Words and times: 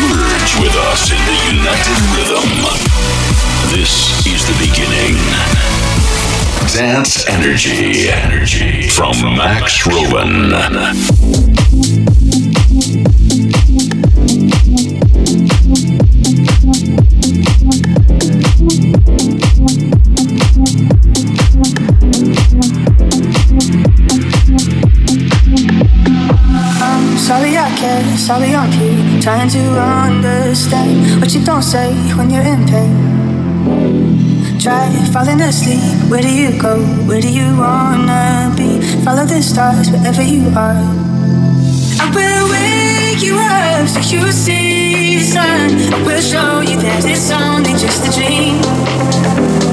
Merge 0.00 0.56
with 0.60 0.76
us 0.92 1.10
in 1.10 1.20
the 1.24 1.38
united 1.56 1.98
rhythm. 2.14 2.50
This 3.72 4.12
is 4.26 4.44
the 4.46 4.56
beginning. 4.60 5.16
Dance 6.74 7.26
Energy. 7.28 8.10
Energy. 8.10 8.88
From 8.88 9.16
Max 9.36 9.86
Robin. 9.86 10.52
Sorry 27.26 27.58
I 27.58 27.68
care, 27.76 28.16
sorry 28.16 28.54
I 28.54 28.70
keep 28.70 29.05
trying 29.26 29.48
to 29.48 29.58
understand 29.58 31.20
what 31.20 31.34
you 31.34 31.44
don't 31.44 31.60
say 31.60 31.92
when 32.14 32.30
you're 32.30 32.46
in 32.46 32.64
pain. 32.68 32.94
Try 34.60 34.86
falling 35.12 35.40
asleep, 35.40 35.82
where 36.08 36.22
do 36.22 36.30
you 36.32 36.56
go? 36.62 36.78
Where 37.08 37.20
do 37.20 37.28
you 37.28 37.58
wanna 37.58 38.54
be? 38.56 38.78
Follow 39.04 39.26
the 39.26 39.42
stars 39.42 39.90
wherever 39.90 40.22
you 40.22 40.46
are. 40.54 40.78
I 41.98 42.06
will 42.14 42.46
wake 42.54 43.20
you 43.20 43.34
up 43.34 43.88
so 43.88 43.98
you 43.98 44.30
see 44.30 45.18
sun. 45.18 45.74
I 45.92 45.98
will 46.06 46.22
show 46.22 46.60
you 46.60 46.78
that 46.86 47.02
it's 47.04 47.28
only 47.32 47.74
just 47.82 48.06
a 48.06 48.10
dream. 48.14 48.62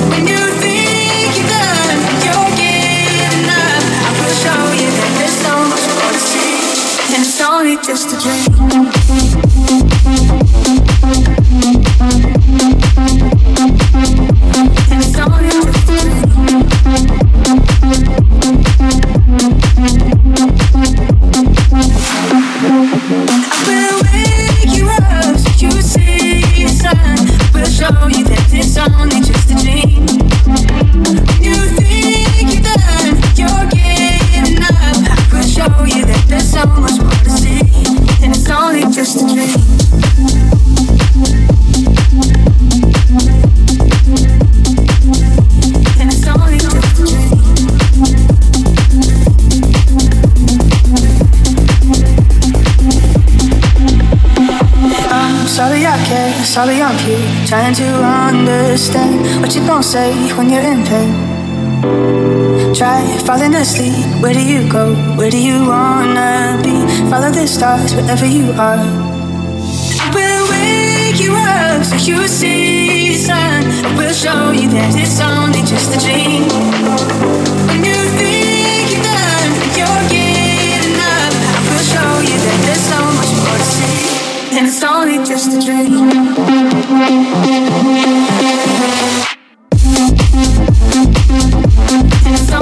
When 0.09 0.25
you 0.33 0.41
think 0.65 1.29
you're 1.37 1.53
done, 1.53 1.99
you're 2.25 2.51
giving 2.57 3.45
up. 3.53 3.83
I 4.01 4.11
will 4.17 4.33
show 4.33 4.63
you 4.81 4.89
that 4.97 5.11
there's 5.21 5.37
so 5.45 5.53
much 5.69 5.85
more 5.93 6.09
to 6.09 6.21
see. 6.25 7.13
And 7.13 7.21
it's 7.21 7.39
only 7.39 7.77
just 7.85 8.09
a 8.09 8.17
dream. 8.17 9.42
We'll 27.53 27.65
show 27.65 28.07
you 28.07 28.23
that 28.25 28.49
it's 28.51 28.77
only 28.77 29.21
just 29.21 29.49
a 29.49 29.55
dream. 29.55 30.12
Sorry 56.53 56.79
I'm 56.83 56.95
here 56.99 57.47
Trying 57.47 57.73
to 57.81 57.87
understand 58.29 59.41
what 59.41 59.55
you 59.55 59.65
don't 59.65 59.81
say 59.81 60.13
when 60.37 60.51
you're 60.51 60.61
in 60.73 60.85
pain 60.85 61.11
Try 62.75 63.01
falling 63.25 63.55
asleep, 63.55 64.05
where 64.21 64.33
do 64.33 64.43
you 64.43 64.61
go? 64.71 64.93
Where 65.17 65.31
do 65.31 65.41
you 65.41 65.67
wanna 65.67 66.59
be? 66.63 66.75
Follow 67.09 67.31
the 67.31 67.47
stars 67.47 67.95
wherever 67.95 68.27
you 68.27 68.51
are 68.51 68.85
I 70.03 70.07
will 70.13 70.43
wake 70.53 71.19
you 71.19 71.33
up 71.33 71.83
so 71.83 71.95
you 71.95 72.27
see 72.27 73.15
sun 73.15 73.63
I 73.85 73.97
will 73.97 74.13
show 74.13 74.51
you 74.51 74.69
that 74.75 74.93
it's 74.95 75.19
only 75.21 75.61
just 75.65 75.89
a 75.97 75.99
dream 76.05 77.42
just 85.33 85.51
a 85.51 85.59
dream. 85.65 85.93
And 92.25 92.35
it's 92.35 92.53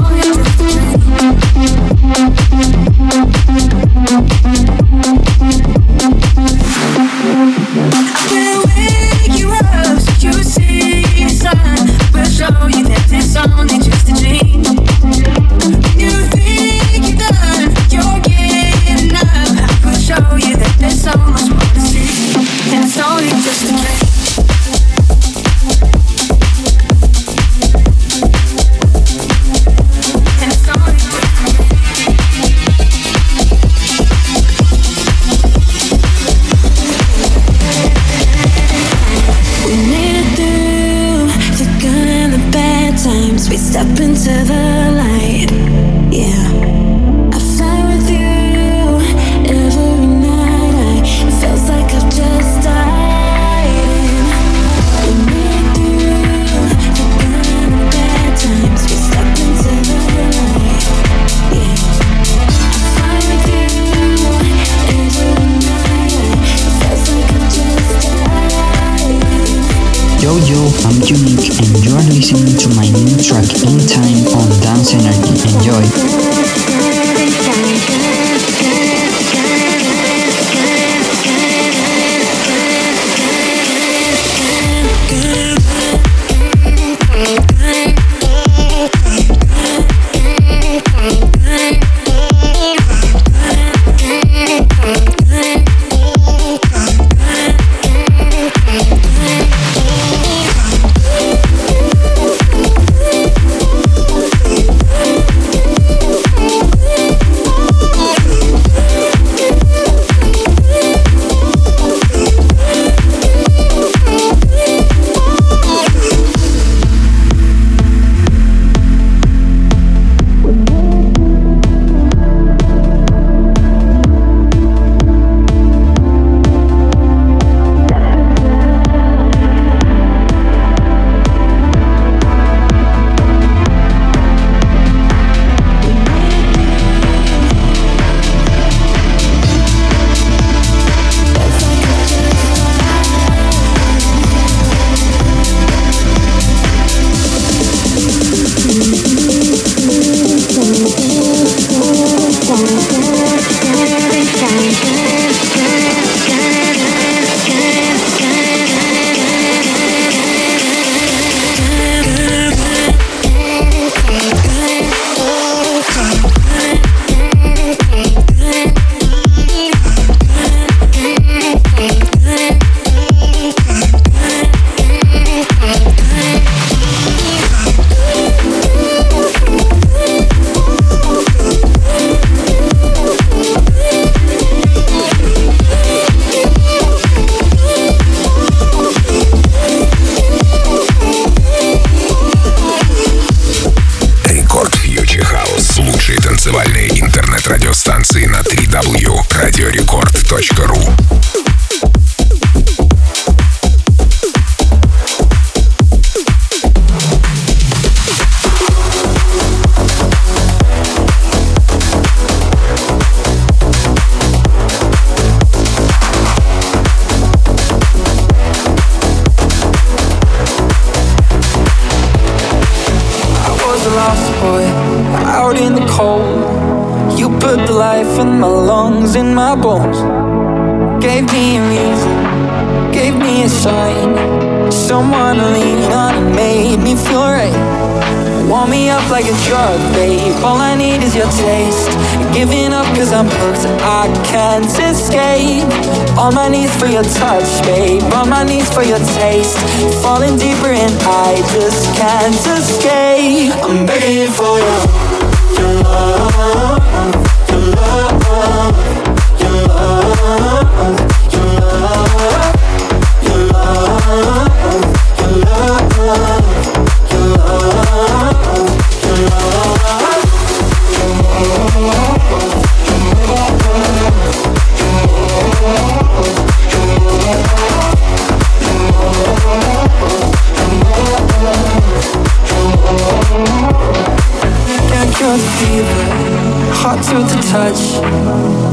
hot 286.81 286.99
to 287.09 287.17
the 287.31 287.39
touch, 287.51 287.81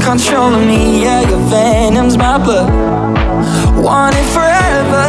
controlling 0.03 0.67
me. 0.67 1.03
Yeah, 1.03 1.21
your 1.29 1.39
venom's 1.49 2.17
my 2.17 2.37
blood. 2.37 2.69
Want 3.83 4.15
it 4.15 4.25
forever, 4.35 5.05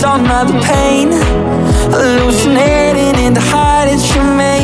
don't 0.00 0.24
mind 0.26 0.48
the 0.50 0.60
pain. 0.64 1.08
Hallucinating 1.92 3.16
in 3.24 3.34
the 3.34 3.40
high 3.40 3.86
that 3.86 4.00
you 4.14 4.22
made. 4.36 4.59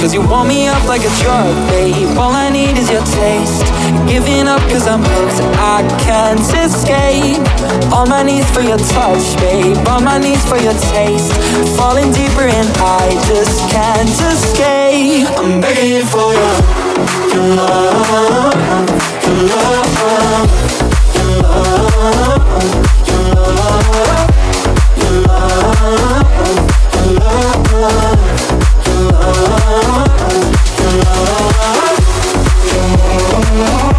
Cause 0.00 0.14
you 0.14 0.26
warm 0.26 0.48
me 0.48 0.66
up 0.66 0.82
like 0.88 1.02
a 1.02 1.12
drug, 1.20 1.52
babe. 1.68 2.16
All 2.16 2.32
I 2.32 2.48
need 2.48 2.78
is 2.78 2.88
your 2.90 3.04
taste. 3.04 3.62
Giving 4.08 4.48
up 4.48 4.62
cause 4.72 4.88
I'm 4.88 5.02
hooked, 5.04 5.42
I 5.60 5.84
can't 6.00 6.40
escape. 6.40 7.44
All 7.92 8.06
my 8.06 8.22
needs 8.22 8.50
for 8.50 8.62
your 8.62 8.78
touch, 8.78 9.36
babe. 9.36 9.76
All 9.88 10.00
my 10.00 10.16
needs 10.16 10.42
for 10.48 10.56
your 10.56 10.72
taste. 10.88 11.34
Falling 11.76 12.12
deeper 12.12 12.48
and 12.48 12.68
I 12.80 13.10
just 13.28 13.68
can't 13.68 14.08
escape. 14.08 15.28
I'm 15.36 15.60
begging 15.60 16.06
for 16.06 16.32
you. 16.32 16.52
Your 17.34 17.44
your 17.44 17.56
love, 17.56 18.56
your 19.24 19.36
love, 19.52 19.90
your 21.14 21.30
love, 21.42 22.08
your 22.96 23.24
love, 23.52 23.84
your 24.96 25.16
love, 25.28 26.24
your 26.96 27.80
love, 27.80 28.09
your 33.60 33.89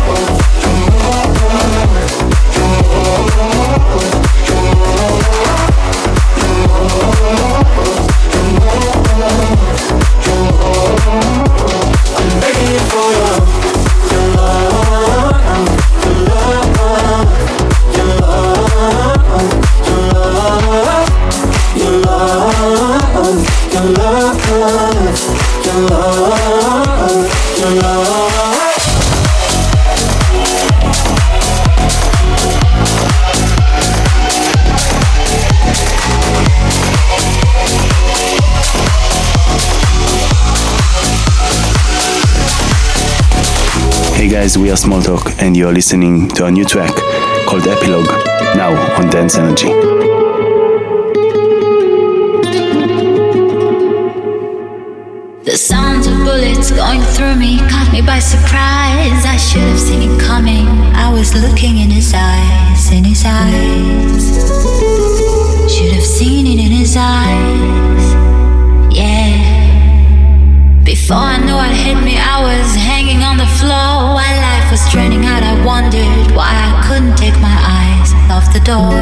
guys, 44.41 44.57
we 44.57 44.71
are 44.71 44.75
Small 44.75 45.03
Talk, 45.03 45.39
and 45.39 45.55
you're 45.55 45.71
listening 45.71 46.27
to 46.29 46.45
a 46.45 46.51
new 46.51 46.65
track 46.65 46.95
called 47.45 47.67
Epilogue, 47.67 48.09
now 48.57 48.73
on 48.97 49.07
Dance 49.11 49.35
Energy. 49.35 49.67
The 55.43 55.55
sounds 55.55 56.07
of 56.07 56.17
bullets 56.25 56.71
going 56.71 57.01
through 57.13 57.35
me 57.35 57.59
caught 57.69 57.91
me 57.93 58.01
by 58.01 58.17
surprise. 58.17 59.21
I 59.27 59.37
should 59.37 59.61
have 59.61 59.79
seen 59.79 60.09
it 60.09 60.19
coming. 60.19 60.65
I 60.95 61.13
was 61.13 61.35
looking 61.35 61.77
in 61.77 61.91
his 61.91 62.11
eyes, 62.15 62.91
in 62.91 63.03
his 63.03 63.23
eyes. 63.23 64.25
Should 65.71 65.93
have 65.93 66.03
seen 66.17 66.47
it 66.47 66.59
in 66.65 66.71
his 66.71 66.97
eyes. 66.97 67.90
Before 71.01 71.17
I 71.17 71.37
knew 71.43 71.55
what 71.55 71.71
hit 71.71 71.97
me, 72.05 72.15
I 72.15 72.37
was 72.45 72.75
hanging 72.75 73.23
on 73.23 73.35
the 73.35 73.49
floor. 73.57 74.13
While 74.13 74.37
life 74.37 74.69
was 74.69 74.87
draining 74.91 75.25
out, 75.25 75.41
I 75.41 75.57
wondered 75.65 76.29
why 76.37 76.53
I 76.53 76.77
couldn't 76.85 77.17
take 77.17 77.33
my 77.41 77.57
eyes 77.81 78.13
off 78.29 78.53
the 78.53 78.61
door. 78.61 78.93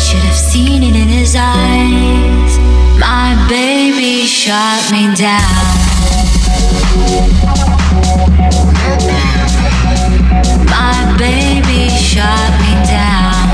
Should 0.00 0.24
have 0.24 0.34
seen 0.34 0.82
it 0.82 0.96
in 0.96 1.08
his 1.08 1.36
eyes. 1.36 2.52
My 2.98 3.36
baby 3.52 4.24
shot 4.24 4.80
me 4.90 5.12
down. 5.14 5.60
My 10.72 11.14
baby 11.20 11.92
shot 11.92 12.50
me 12.64 12.72
down. 12.88 13.44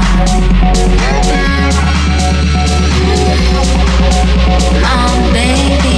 My 4.86 5.30
baby 5.34 5.97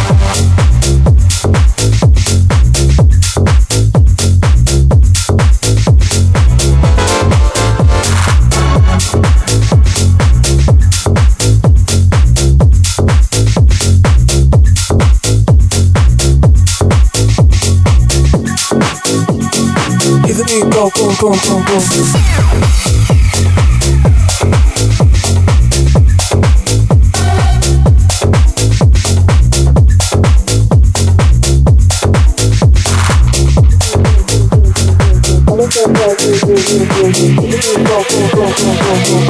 boom, 21.21 21.37
boom, 21.45 21.61
boom. 21.65 21.81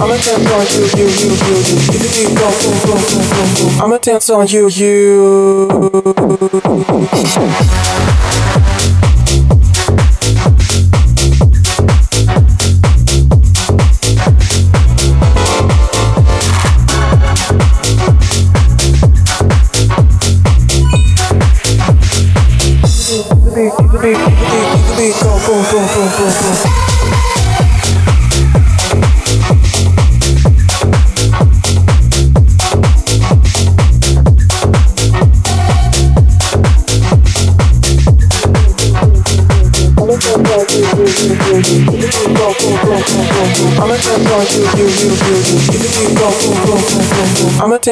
I'ma 0.02 0.18
dance 0.18 0.50
on 0.50 0.66
you, 0.72 0.88
you, 0.96 1.08
you, 1.20 1.30
you. 1.36 2.40
I'ma 3.82 3.98
dance 3.98 4.30
on 4.30 4.48
you, 4.48 4.70
you. 4.70 4.88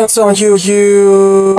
I'ma 0.10 0.30
on 0.30 0.36
you, 0.36 0.56
you. 0.58 1.59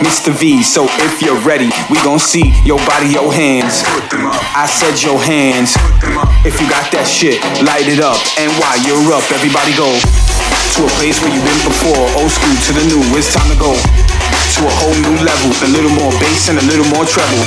Mr. 0.00 0.32
V, 0.32 0.64
so 0.64 0.88
if 1.04 1.20
you're 1.20 1.38
ready, 1.44 1.68
we 1.92 2.00
gon' 2.00 2.18
see 2.18 2.56
your 2.64 2.80
body, 2.88 3.12
your 3.12 3.28
hands. 3.28 3.84
I 4.56 4.64
said 4.64 4.96
your 5.04 5.20
hands. 5.20 5.76
If 6.40 6.56
you 6.56 6.64
got 6.72 6.88
that 6.96 7.04
shit, 7.04 7.36
light 7.60 7.84
it 7.84 8.00
up. 8.00 8.16
And 8.40 8.48
while 8.56 8.80
you're 8.80 9.12
up, 9.12 9.24
everybody 9.28 9.76
go 9.76 9.92
to 9.92 10.80
a 10.88 10.90
place 10.96 11.20
where 11.20 11.28
you've 11.28 11.44
been 11.44 11.62
before. 11.68 12.00
Old 12.16 12.32
school 12.32 12.56
to 12.64 12.70
the 12.80 12.84
new, 12.88 13.04
it's 13.12 13.28
time 13.36 13.44
to 13.52 13.58
go 13.60 13.76
to 13.76 14.60
a 14.64 14.72
whole 14.80 14.96
new 15.04 15.20
level. 15.20 15.52
A 15.64 15.68
little 15.68 15.92
more 15.92 16.12
bass 16.16 16.48
and 16.48 16.56
a 16.56 16.64
little 16.64 16.88
more 16.88 17.04
treble. 17.04 17.44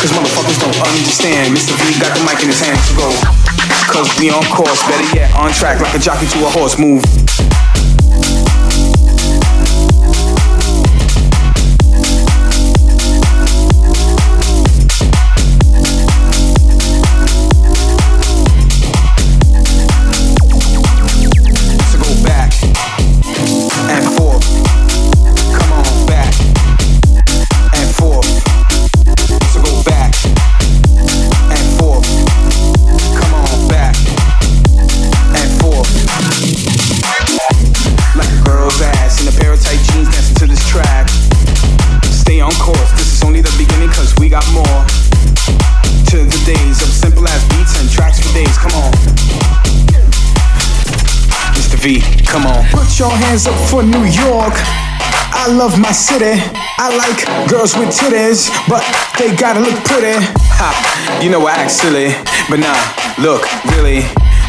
Cause 0.00 0.16
motherfuckers 0.16 0.56
don't 0.56 0.80
understand. 0.80 1.52
Mr. 1.52 1.76
V 1.76 2.00
got 2.00 2.16
the 2.16 2.24
mic 2.24 2.40
in 2.40 2.48
his 2.48 2.60
hands 2.64 2.80
to 2.88 2.96
go. 2.96 3.08
Cause 3.92 4.08
we 4.16 4.32
on 4.32 4.44
course, 4.48 4.80
better 4.88 5.08
yet, 5.12 5.28
on 5.36 5.52
track 5.52 5.84
like 5.84 5.92
a 5.92 6.00
jockey 6.00 6.24
to 6.24 6.38
a 6.40 6.50
horse. 6.56 6.80
Move. 6.80 7.04
Your 52.98 53.12
hands 53.12 53.46
up 53.46 53.56
for 53.68 53.82
New 53.82 54.08
York. 54.08 54.56
I 55.36 55.52
love 55.52 55.76
my 55.76 55.92
city. 55.92 56.40
I 56.80 56.88
like 56.96 57.28
girls 57.44 57.76
with 57.76 57.92
titties, 57.92 58.48
but 58.72 58.80
they 59.20 59.36
gotta 59.36 59.60
look 59.60 59.76
pretty. 59.84 60.16
Ha, 60.56 60.72
you 61.20 61.28
know 61.28 61.44
I 61.44 61.60
act 61.60 61.76
silly, 61.76 62.16
but 62.48 62.56
nah, 62.56 62.76
look, 63.20 63.44
really. 63.76 64.00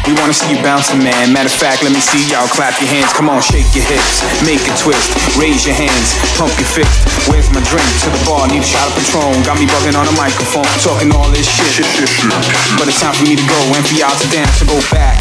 We 0.08 0.16
wanna 0.16 0.32
see 0.32 0.48
you 0.48 0.56
bouncing, 0.64 1.04
man. 1.04 1.36
Matter 1.36 1.52
of 1.52 1.60
fact, 1.60 1.84
let 1.84 1.92
me 1.92 2.00
see 2.00 2.24
y'all 2.32 2.48
clap 2.48 2.72
your 2.80 2.88
hands. 2.88 3.12
Come 3.12 3.28
on, 3.28 3.44
shake 3.44 3.68
your 3.76 3.84
hips, 3.84 4.24
make 4.40 4.64
a 4.64 4.72
twist, 4.80 5.12
raise 5.36 5.68
your 5.68 5.76
hands, 5.76 6.16
pump 6.40 6.54
your 6.56 6.70
fist. 6.72 6.94
Where's 7.28 7.52
my 7.52 7.60
drink? 7.68 7.84
To 7.84 8.08
the 8.08 8.22
bar, 8.24 8.48
need 8.48 8.64
a 8.64 8.68
shot 8.68 8.88
of 8.88 8.96
Patron. 8.96 9.44
Got 9.44 9.60
me 9.60 9.68
bugging 9.68 9.92
on 9.92 10.08
the 10.08 10.16
microphone, 10.16 10.68
talking 10.80 11.12
all 11.12 11.28
this 11.36 11.44
shit. 11.44 11.84
But 12.80 12.88
it's 12.88 12.96
time 13.04 13.12
for 13.12 13.28
me 13.28 13.36
to 13.36 13.44
go 13.44 13.60
and 13.76 13.84
for 13.84 13.92
y'all 13.92 14.16
to 14.16 14.28
dance. 14.32 14.56
to 14.60 14.64
go 14.64 14.80
back 14.88 15.20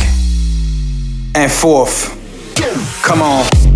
and 1.35 1.51
forth. 1.51 2.16
Come 3.01 3.21
on. 3.21 3.66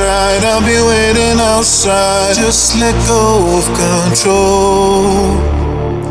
Outside, 0.00 0.44
I'll 0.44 0.60
be 0.60 0.80
waiting 0.80 1.40
outside. 1.40 2.34
Just 2.36 2.78
let 2.78 2.94
go 3.06 3.58
of 3.58 3.66
control. 3.76 5.36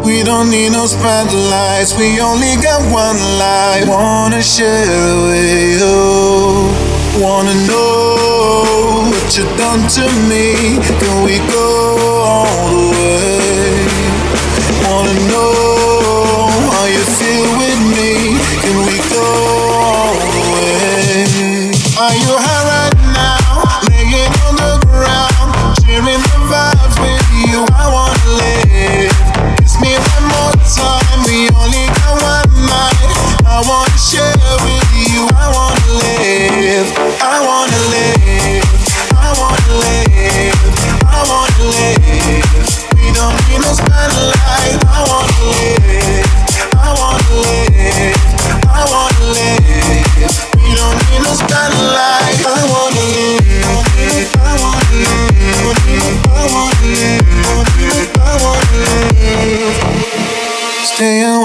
We 0.04 0.24
don't 0.24 0.50
need 0.50 0.72
no 0.72 0.86
spotlights, 0.86 1.98
we 1.98 2.20
only 2.20 2.56
got 2.62 2.82
one 2.92 3.20
life. 3.38 3.88
Wanna 3.88 4.42
share 4.42 4.86
way 5.26 5.78
you 5.78 6.72
wanna 7.22 7.54
know 7.68 9.10
what 9.12 9.38
you 9.38 9.44
done 9.58 9.88
to 9.98 10.06
me. 10.30 10.78
Can 11.00 11.24
we 11.24 11.38
go 11.52 11.98
all 12.24 12.70
the 12.70 12.90
way? 12.92 13.39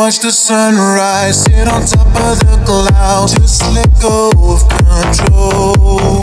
watch 0.05 0.19
the 0.19 0.31
sunrise, 0.31 1.45
sit 1.45 1.67
on 1.67 1.81
top 1.81 2.07
of 2.29 2.39
the 2.41 2.63
clouds, 2.67 3.33
just 3.33 3.63
let 3.73 3.89
go 4.03 4.29
of 4.53 4.61
control. 4.69 6.21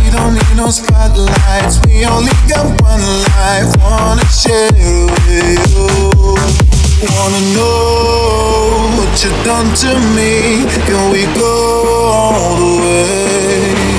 We 0.00 0.08
don't 0.08 0.32
need 0.32 0.56
no 0.56 0.70
spotlights, 0.70 1.78
we 1.84 2.06
only 2.06 2.32
got 2.48 2.64
one 2.80 3.04
life, 3.36 3.68
wanna 3.84 4.24
share 4.32 4.72
it 4.72 5.12
with 5.12 5.60
you. 5.68 5.92
Wanna 7.04 7.42
know 7.52 8.96
what 8.96 9.12
you 9.22 9.30
done 9.44 9.68
to 9.84 9.92
me? 10.16 10.64
Can 10.88 11.12
we 11.12 11.26
go 11.36 11.52
all 12.08 12.56
the 12.56 12.80
way? 12.80 13.89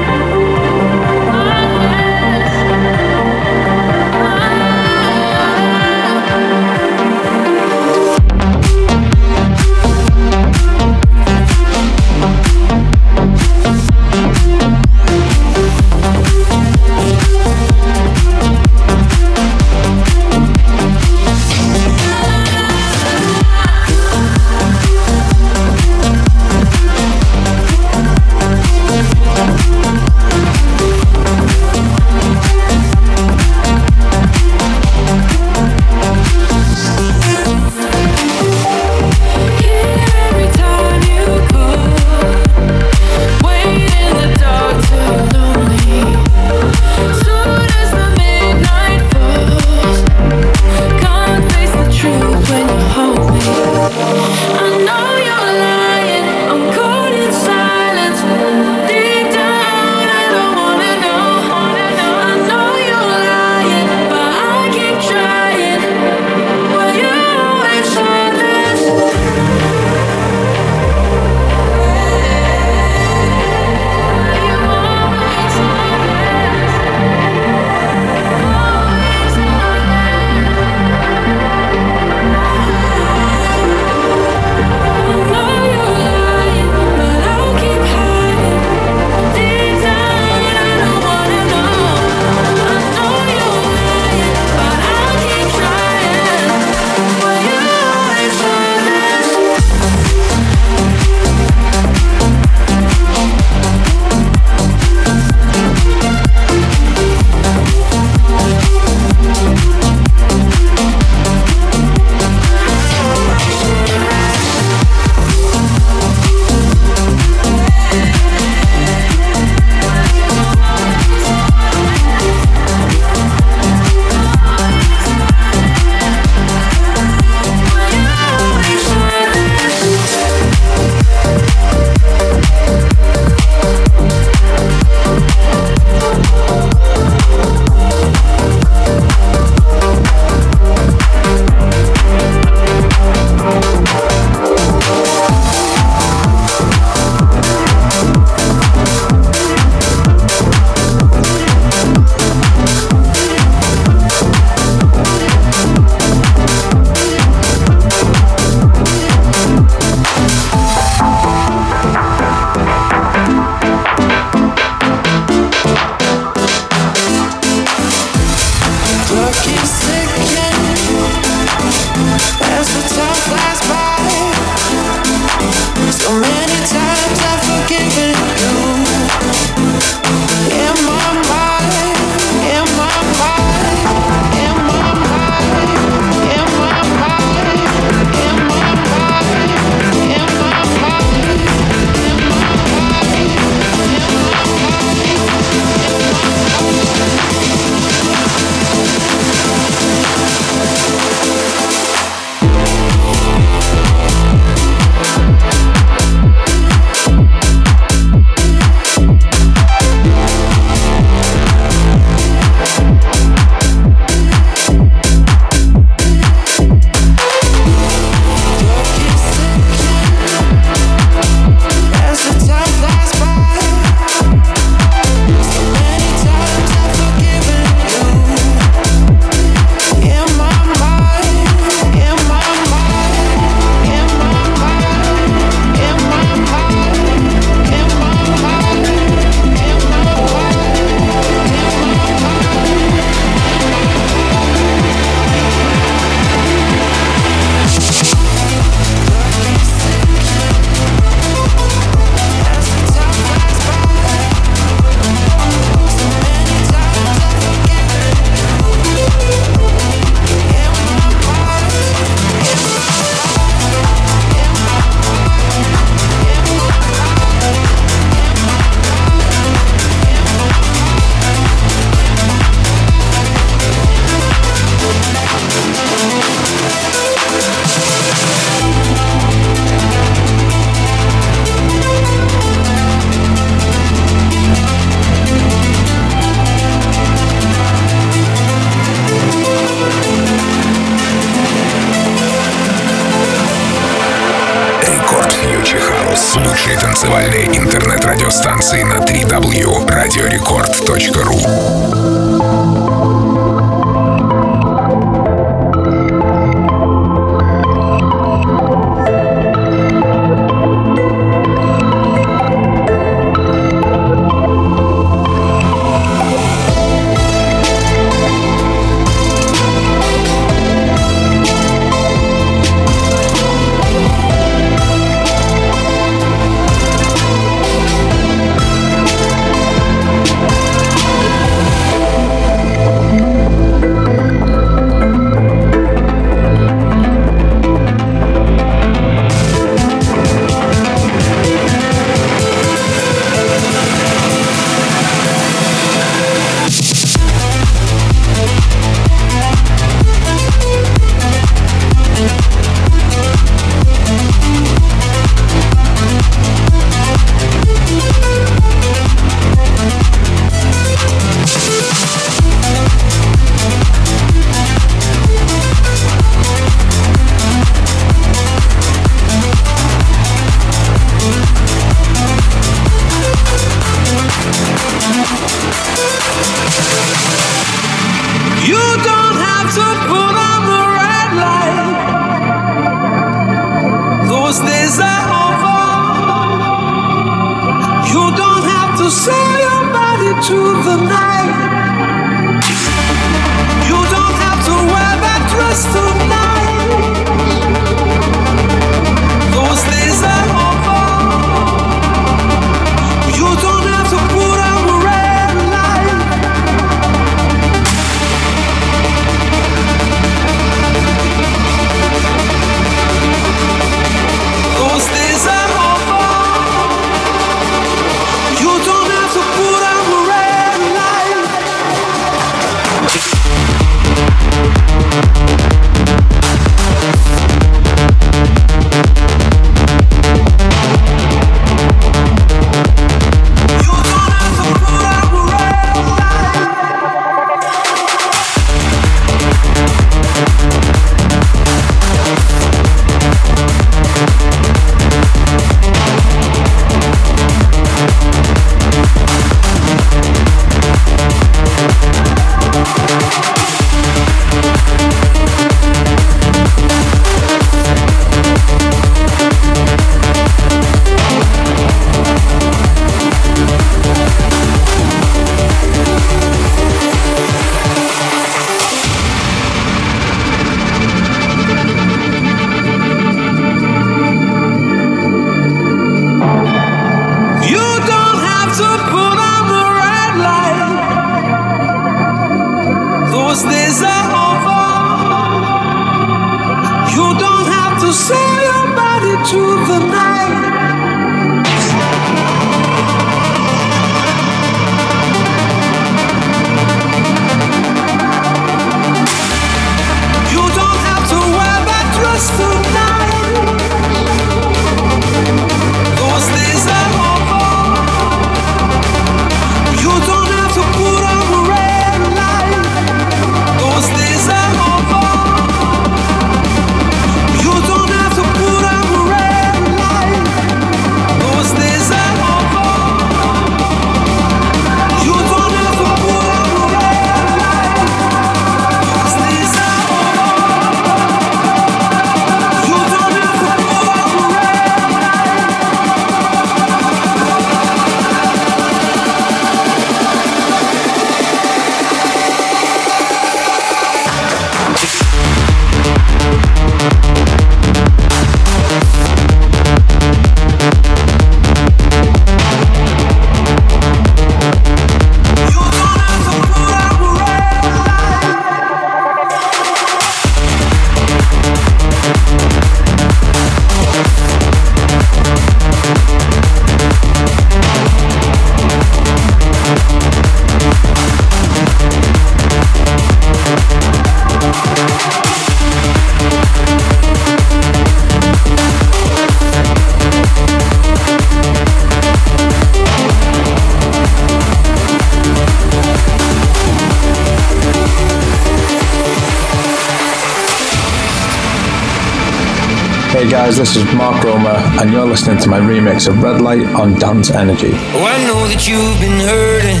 guys, 593.68 593.76
this 593.76 593.96
is 593.96 594.04
Mark 594.14 594.42
Romer, 594.44 594.80
and 594.98 595.12
you're 595.12 595.26
listening 595.26 595.58
to 595.58 595.68
my 595.68 595.78
remix 595.78 596.26
of 596.26 596.42
Red 596.42 596.62
Light 596.62 596.86
on 596.94 597.18
Dance 597.18 597.50
Energy. 597.50 597.90
Oh, 597.92 598.24
I 598.24 598.38
know 598.46 598.66
that 598.66 598.88
you've 598.88 599.20
been 599.20 599.40
hurting. 599.44 600.00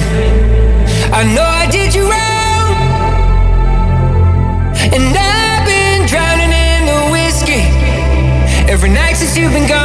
I 1.12 1.22
know 1.34 1.44
I 1.44 1.68
did 1.70 1.94
you 1.94 2.04
wrong. 2.08 2.72
And 4.96 5.12
I've 5.12 5.66
been 5.68 6.06
drowning 6.08 6.48
in 6.48 6.86
the 6.88 7.00
whiskey 7.12 7.60
every 8.72 8.88
night 8.88 9.16
since 9.16 9.36
you've 9.36 9.52
been 9.52 9.68
gone. 9.68 9.77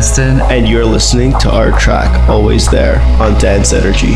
Aston, 0.00 0.40
and 0.50 0.66
you're 0.66 0.82
listening 0.82 1.38
to 1.40 1.50
our 1.50 1.78
track 1.78 2.26
Always 2.26 2.66
There 2.70 2.98
on 3.20 3.38
Dance 3.38 3.74
Energy. 3.74 4.14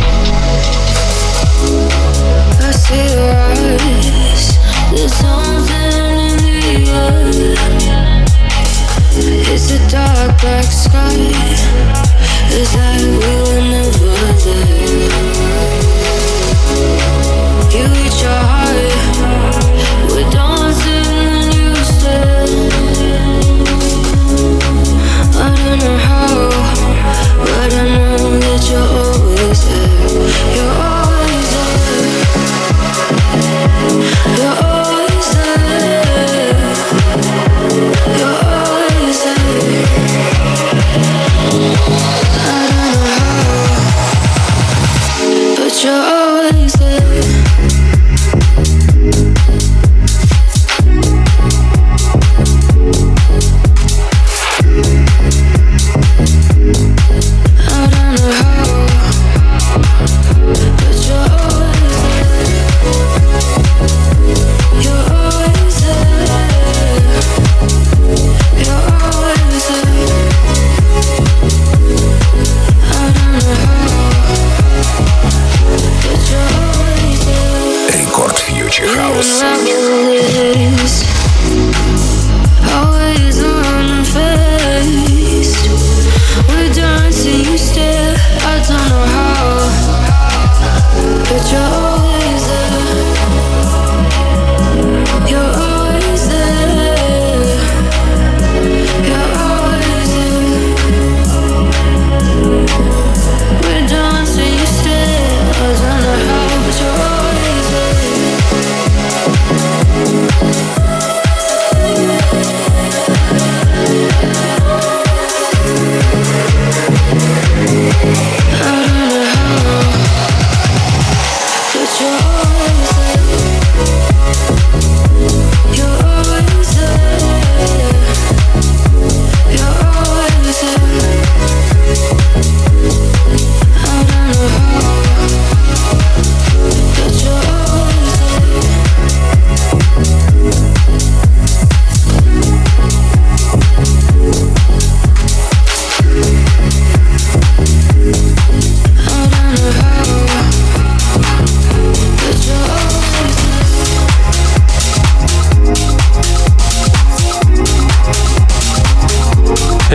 It's 9.53 9.71
a 9.73 9.79
dark 9.91 10.41
black 10.41 10.65
sky. 10.65 11.13
It's 12.49 12.75
like 12.75 13.05
we 13.21 13.69
never 13.69 14.33
there. 14.43 15.14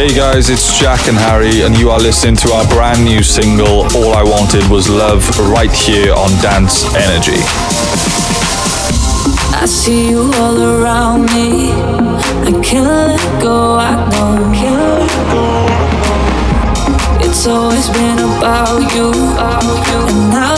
Hey 0.10 0.16
guys, 0.16 0.50
it's 0.50 0.80
Jack 0.80 1.08
and 1.08 1.16
Harry, 1.16 1.62
and 1.62 1.78
you 1.78 1.92
are 1.92 2.00
listening 2.00 2.36
to 2.38 2.52
our 2.54 2.68
brand 2.70 3.06
new 3.06 3.22
single, 3.22 3.86
All 3.96 4.16
I 4.16 4.24
Wanted 4.24 4.68
Was 4.68 4.90
Love, 4.90 5.22
right 5.52 5.72
here 5.72 6.16
on 6.16 6.32
Dance 6.42 6.84
Energy. 6.96 7.38
I 9.54 9.66
see 9.68 10.10
you 10.10 10.32
all 10.38 10.60
around 10.60 11.26
me. 11.28 11.74
I 12.42 12.52
can't 12.64 12.88
let 12.88 13.22
go, 13.40 13.76
I 13.76 14.10
know. 14.10 14.52
Can't 14.52 14.82
let 14.82 15.14
go. 15.30 15.46
It's 17.24 17.46
always 17.46 17.88
been 17.90 18.18
about 18.18 18.82
you, 18.96 19.12
about 19.12 19.64
you. 19.64 20.08
and 20.10 20.32
now. 20.32 20.49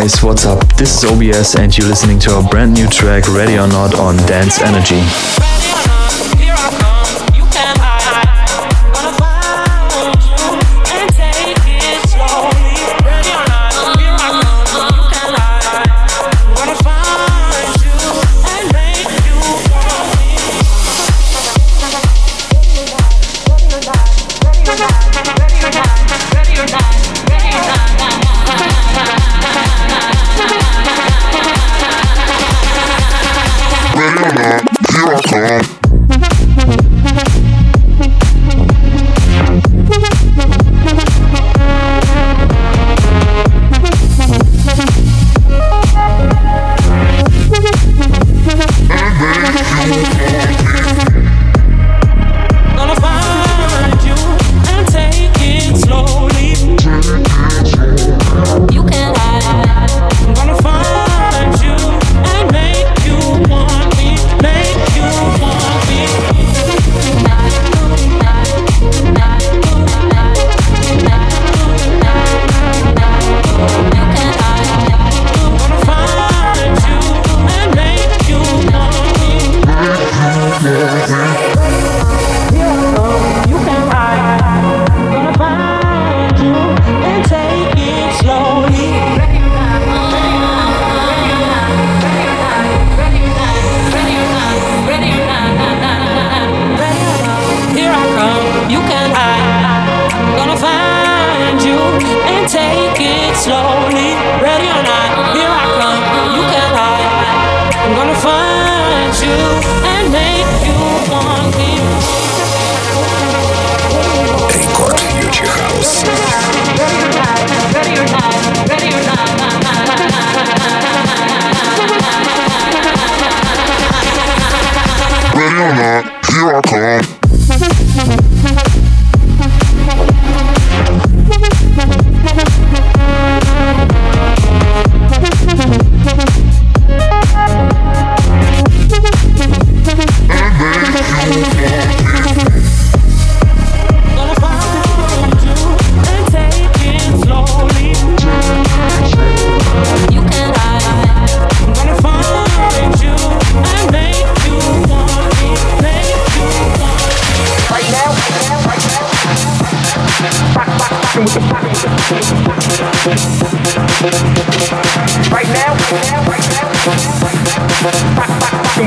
Guys, 0.00 0.24
what's 0.24 0.44
up? 0.44 0.58
This 0.74 1.04
is 1.04 1.04
OBS 1.04 1.54
and 1.54 1.78
you're 1.78 1.86
listening 1.86 2.18
to 2.18 2.32
our 2.32 2.42
brand 2.50 2.74
new 2.74 2.88
track 2.88 3.28
Ready 3.28 3.56
or 3.56 3.68
Not 3.68 3.94
on 3.94 4.16
Dance 4.26 4.60
Energy. 4.60 5.63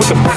some 0.07 0.36